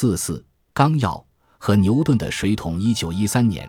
[0.00, 1.22] 四四纲要
[1.58, 2.80] 和牛顿的水桶。
[2.80, 3.68] 一九一三年，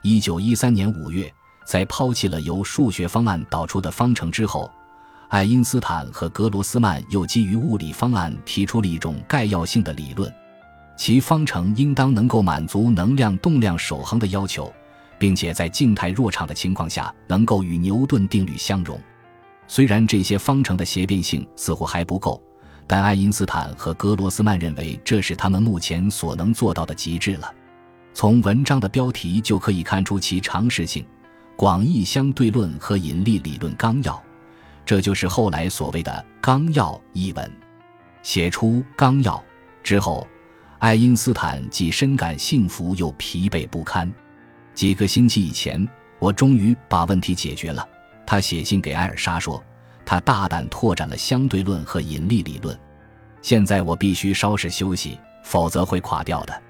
[0.00, 1.30] 一九一三年五月，
[1.66, 4.70] 在抛弃了由数学方案导出的方程之后，
[5.28, 10.34] 爱因斯坦和格罗斯曼又基于物理方案提出了一种概要性的理论，
[10.96, 14.72] 其方程应当能够满足能量动量守恒的要求，
[15.18, 18.98] 并且在静态弱场的情况下能够与牛顿定律相容。
[19.68, 22.42] 虽然这些方程的协变性似乎还不够。
[22.86, 27.52] 但爱因斯坦和格罗斯曼认为这是他们目前所能做到的极致了。
[28.14, 31.02] 从文章的标题就可以看出其常识性，
[31.56, 34.12] 《广义相对论和引力理论纲要》，
[34.84, 37.52] 这就是后来所谓的“纲要”一文。
[38.22, 39.42] 写出纲要
[39.82, 40.26] 之后，
[40.78, 44.10] 爱因斯坦既深感幸福又疲惫不堪。
[44.74, 45.86] 几个星期以前，
[46.18, 47.86] 我终于把问题解决了。
[48.24, 49.62] 他写信给艾尔莎说。
[50.06, 52.78] 他大胆拓展了相对论和引力理论。
[53.42, 56.62] 现在我必须稍事休息，否则会垮掉的。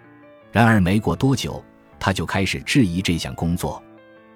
[0.50, 1.62] 然而没过多久，
[2.00, 3.80] 他就开始质疑这项工作。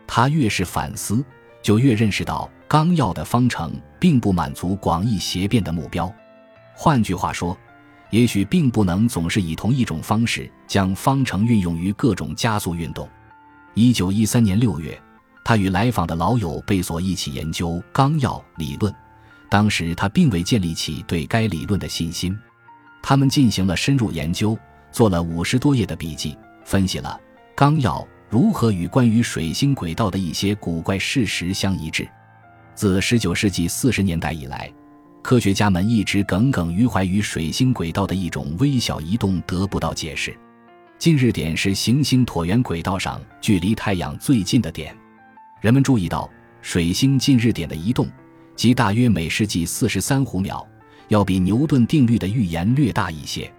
[0.07, 1.25] 他越是反思，
[1.63, 6.13] 就越认识到纲要的方程并不满足广义协变的目标。
[6.75, 7.57] 换句话说，
[8.11, 13.09] 也许并不能总是以同一种方式将方程运用于各种加速运动。
[13.75, 15.01] 一九一三年六月。
[15.51, 18.95] 他与来访的老友贝索一起研究纲要理论，
[19.49, 22.39] 当时他并未建立起对该理论的信心。
[23.03, 24.57] 他们进行了深入研究，
[24.93, 27.21] 做了五十多页的笔记，分析了
[27.57, 32.09] 纲要如何与关于水星轨道的一些古怪事实相一致。
[32.77, 34.73] 自十九世纪四十年代以来，
[35.21, 40.33] 科学家们一直耿耿于怀于水星轨道的一种微小移动得不到解释。
[40.97, 44.97] 近日点是行星椭圆轨道上距离太阳最近的点。
[45.61, 46.29] 人们注意到，
[46.63, 48.09] 水星近日点的移动，
[48.57, 50.67] 即大约每世纪四十三弧秒，
[51.09, 53.53] 要比牛顿定律的预言略大一些。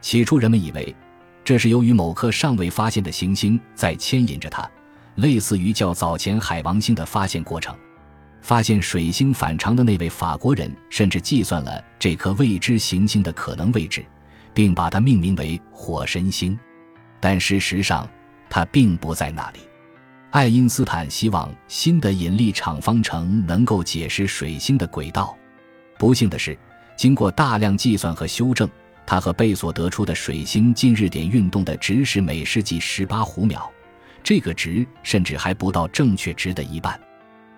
[0.00, 0.94] 起初，人们以为
[1.42, 4.70] 这是由于某颗尚未发现的行星在牵引着它，
[5.16, 7.74] 类似于较早前海王星的发现过程。
[8.42, 14.04] 发现水星反常的那位法国人甚至计算了这颗未知行星的可能位置，
[14.54, 16.56] 并把它命名为火神星。
[17.18, 18.08] 但事实上，
[18.48, 19.58] 它并不在那里。
[20.30, 25.36] 爱因斯坦希望新的引力场方程能够解释水星的轨道。
[25.98, 26.56] 不幸的是，
[26.96, 28.70] 经过大量计算和修正，
[29.04, 33.68] 他和贝索得出的水星近日点运动的值是每世纪十八弧秒，
[34.22, 36.98] 这个值甚至还不到正确值的一半。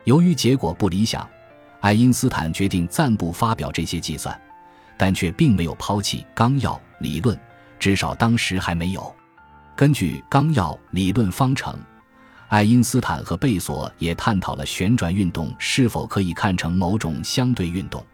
[0.04, 1.28] 由于结果不理想，
[1.80, 4.40] 爱因斯坦决定暂不发表这些计算，
[4.96, 7.38] 但却并没有抛弃纲要理论，
[7.78, 9.14] 至少当时还没有。
[9.76, 11.78] 根据纲要理论方程。
[12.52, 18.04] 爱因斯坦和贝索也探讨了旋转运动是否可以看成某种相对运动。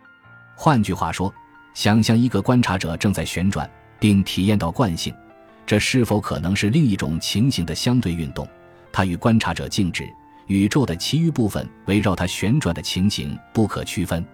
[0.54, 1.34] 换句话说，
[1.75, 5.12] 想象一个观察者正在旋转，并体验到惯性，
[5.66, 8.47] 这是否可能是另一种情形的相对运动？
[8.93, 10.09] 它与观察者静止、
[10.47, 14.25] 宇宙的其余部分围绕它旋转的情形不可区分。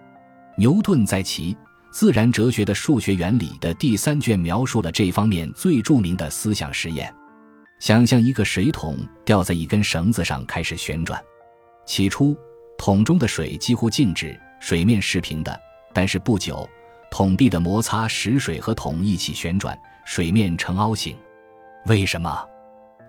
[0.55, 1.51] 牛顿在其
[1.89, 7.11] 《自然哲学的数学原理》的第三卷描述了这方面最著名的思想实验。
[7.79, 11.21] 想象一个水桶吊在一根绳子上开始旋转，
[11.85, 12.35] 起初
[12.77, 15.59] 桶中的水几乎静止，水面是平的。
[15.93, 16.67] 但是不久，
[17.11, 21.15] 桶壁的摩擦使水和桶一起旋转，水面呈凹形。
[21.85, 22.43] 为什么？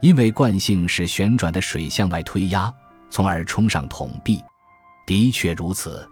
[0.02, 2.72] 因为惯性使旋转的水向外推压，
[3.08, 4.42] 从而冲上桶壁。
[5.06, 6.06] 的确如此。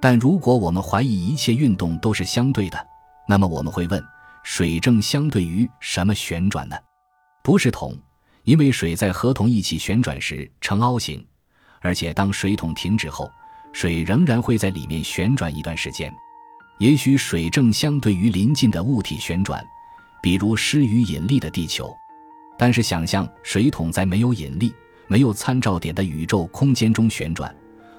[0.00, 2.78] 但如果我们怀疑一切运动都是相对的，
[3.28, 4.02] 那么我们会问：
[4.44, 6.76] 水正相对于什么旋转呢？
[7.48, 7.96] 不是桶，
[8.44, 11.26] 因为水在和桶一起旋转时呈凹形，
[11.80, 13.26] 而且当水桶停止后，
[13.72, 16.12] 水仍然会在里面旋转一段时间。
[16.76, 19.66] 也许水正相对于临近的物体旋转，
[20.22, 21.90] 比如施于引力的地球。
[22.58, 24.74] 但是，想象水桶在没有引力、
[25.06, 27.50] 没有参照点的宇宙空间中旋转，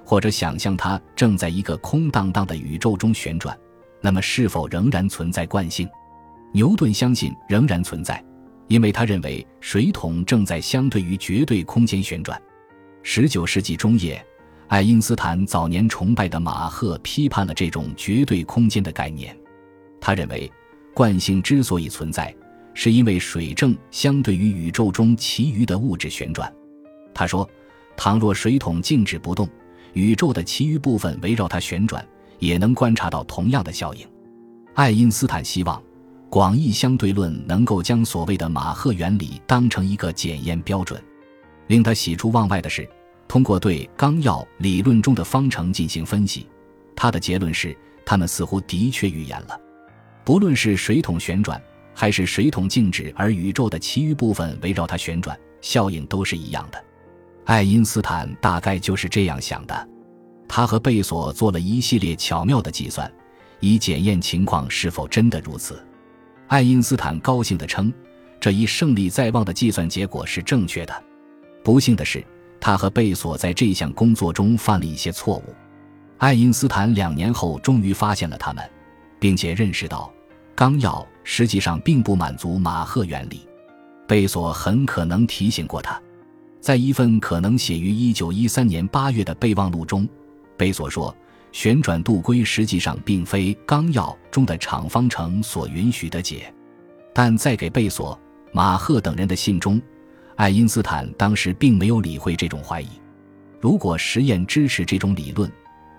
[0.06, 3.58] 或者想象它正在一个空荡荡的宇宙中旋转，
[4.00, 5.90] 那么是否仍然存在惯性？
[6.52, 8.24] 牛顿相信仍然存在。
[8.70, 12.40] 因为他认为水桶正在相对于绝对空间旋转。
[13.02, 14.24] 十九世纪中叶，
[14.68, 19.36] 爱因斯坦早年崇拜的马赫批判了这种绝对空间的概念。
[20.00, 20.50] 他认为，
[20.94, 22.34] 惯性之所以存在，
[22.76, 26.54] 是因为水正相对于宇宙中其余的物质旋转。
[27.12, 27.50] 他说，
[27.98, 29.50] 倘若水桶静止不动，
[29.94, 32.08] 宇宙的其余部分围绕它旋转，
[32.38, 34.06] 也能观察到同样的效应。
[34.76, 35.82] 爱因斯坦希望。
[36.30, 41.02] 广义相对论能够将所谓的马赫原理当成一个检验标准。
[41.68, 42.88] 令他喜出望外的是，
[43.28, 46.48] 通过对纲要理论中的方程进行分析，
[46.96, 49.60] 他的结论是，他们似乎的确预言了，
[50.24, 51.60] 不论是水桶旋转，
[51.96, 56.84] 还是水桶静止，而宇宙的其余部分围绕它旋转，效应都是一样的。
[57.46, 59.90] 爱因斯坦大概就是这样想的。
[60.48, 63.12] 他和贝索做了一系列巧妙的计算，
[63.60, 65.84] 以检验情况是否真的如此。
[66.50, 67.94] 爱因斯坦高兴地称，
[68.40, 71.04] 这一胜利在望的计算结果是正确的。
[71.64, 72.26] 不幸的是，
[72.60, 75.54] 他和贝索在这项工作中犯了一些错误。
[76.18, 78.68] 爱因斯坦两年后终于发现了他们，
[79.20, 80.12] 并且认识到，
[80.56, 83.48] 纲要实际上并不满足马赫原理。
[84.08, 86.02] 贝索很可能提醒过他，
[86.60, 90.10] 在一份可能写于1913年8月的备忘录中。
[90.58, 91.16] 贝索说
[91.52, 96.54] ：“旋转度规实际上并非纲要中的场方程所允许的解。”
[97.14, 98.18] 但在给贝索、
[98.52, 99.82] 马赫等人的信中，
[100.36, 102.88] 爱因斯坦当时并没有理会这种怀疑。
[103.60, 105.52] 如果实验支持这种理论，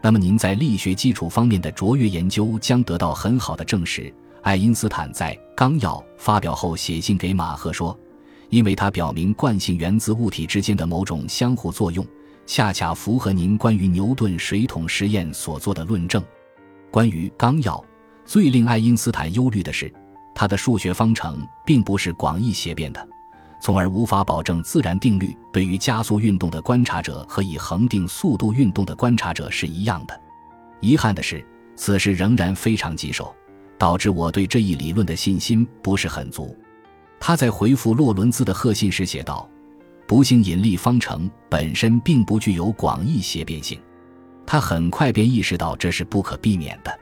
[0.03, 4.13] 那么您在力学基础方面的卓越研究将得到很好的证实。
[4.43, 7.99] 爱因斯坦在纲要发表后写信给马赫说
[8.49, 12.07] ：“因为它表明惯性原子物体之间的某种相互作用。”
[12.53, 16.21] 恰恰符合您关于牛顿水桶实验所做的论证。
[16.91, 17.81] 关于纲要，
[18.25, 19.89] 最令爱因斯坦忧虑的是，
[20.35, 23.09] 他的数学方程并不是广义斜变的，
[23.63, 30.21] 从而无法保证自然定律对于加速运动的观察者和以恒定速度运动的观察者是一样的。
[30.81, 31.47] 遗憾的是，
[31.77, 33.33] 此事仍然非常棘手，
[33.79, 36.57] 导致我对这一理论的信心不是很足。
[37.21, 39.49] 他在回复洛伦兹的贺信时写道。
[40.11, 43.79] 不幸，引力方程本身并不具有广义谐变性。
[44.45, 46.99] 他很快便意识到这是不可避免的。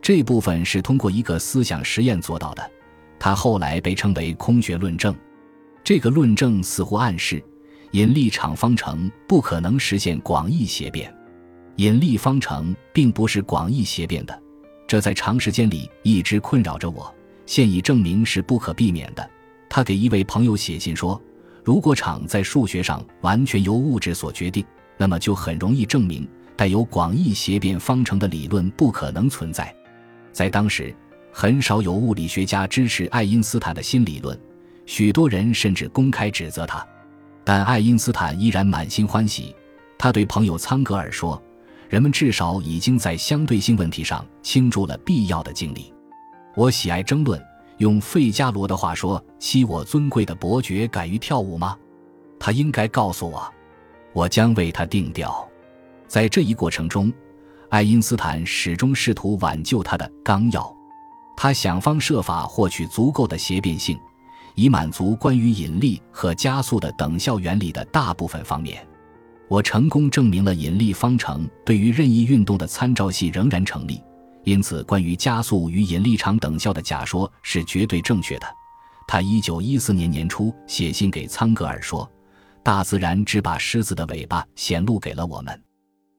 [0.00, 2.70] 这部分是通过一个思想实验做到的，
[3.18, 5.12] 他后来被称为空穴论证。
[5.82, 7.42] 这个论证似乎暗示，
[7.90, 11.12] 引力场方程不可能实现广义谐变。
[11.78, 14.42] 引力方程并不是广义谐变的，
[14.86, 17.12] 这在长时间里一直困扰着我。
[17.46, 19.28] 现已证明是不可避免的。
[19.68, 21.20] 他给一位朋友写信说。
[21.64, 24.62] 如果场在数学上完全由物质所决定，
[24.98, 29.74] 那么就很容易证明带有广义斜变方程的理论不可能存在。
[30.30, 30.94] 在当时，
[31.32, 34.38] 很少有物理学家支持爱因斯坦的新理论，
[34.84, 36.86] 许多人甚至公开指责他。
[37.42, 39.56] 但爱因斯坦依然满心欢喜。
[39.96, 41.42] 他对朋友苍格尔说
[41.88, 45.92] ：“人们至少已经在相对性问题上倾注了必要的精力。
[46.54, 47.42] 我喜爱争论。”
[47.78, 51.76] 用费加罗的话说：“欺我尊贵的伯爵敢于跳舞吗？
[52.38, 53.52] 他应该告诉我，
[54.12, 55.46] 我将为他定调。”
[56.06, 57.12] 在这一过程中，
[57.70, 60.72] 爱因斯坦始终试图挽救他的纲要。
[61.36, 63.98] 他想方设法获取足够的协变性，
[64.54, 68.86] 以满足关于引力和加速的等效原理的大部分方面。
[69.48, 74.00] 我成功证明了引力方程对于任意运动的参照系仍然成立。
[74.44, 78.46] 因此，关于加速与引力场等效的假说是绝对正确的。
[79.06, 82.10] 他一九一四年年初写信给苍格尔说
[82.62, 85.62] ：“大自然只把狮子的尾巴显露给了我们，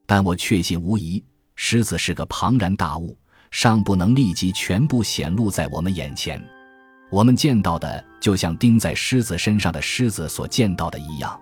[0.06, 1.24] 但我确信无疑，
[1.56, 3.18] 狮子是个庞然大物，
[3.52, 6.44] 尚不能立即全部显露在我们眼前。
[7.12, 11.40] 我们见到的，就像钉在狮子身上的狮子所见到的一样。”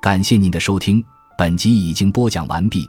[0.00, 1.02] 感谢您的收听，
[1.38, 2.88] 本集已经播讲完毕。